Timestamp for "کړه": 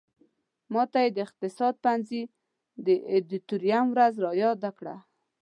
4.77-4.95